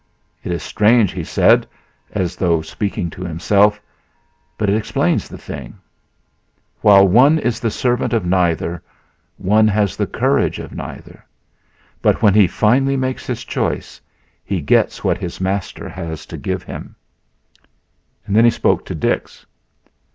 "It 0.43 0.51
is 0.51 0.63
strange," 0.63 1.11
he 1.11 1.23
said, 1.23 1.67
as 2.11 2.35
though 2.35 2.63
speaking 2.63 3.11
to 3.11 3.23
himself, 3.23 3.79
"but 4.57 4.67
it 4.67 4.75
explains 4.75 5.29
the 5.29 5.37
thing. 5.37 5.77
While 6.81 7.07
one 7.07 7.37
is 7.37 7.59
the 7.59 7.69
servant 7.69 8.11
of 8.11 8.25
neither, 8.25 8.81
one 9.37 9.67
has 9.67 9.95
the 9.95 10.07
courage 10.07 10.57
of 10.57 10.73
neither; 10.73 11.23
but 12.01 12.19
when 12.23 12.33
he 12.33 12.47
finally 12.47 12.97
makes 12.97 13.27
his 13.27 13.45
choice 13.45 14.01
he 14.43 14.59
gets 14.59 15.03
what 15.03 15.19
his 15.19 15.39
master 15.39 15.87
has 15.87 16.25
to 16.25 16.35
give 16.37 16.63
him." 16.63 16.95
Then 18.27 18.43
he 18.43 18.49
spoke 18.49 18.85
to 18.87 18.95
Dix. 18.95 19.45